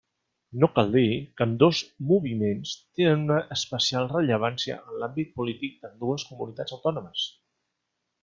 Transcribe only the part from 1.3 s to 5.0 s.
que ambdós moviments tenen una especial rellevància en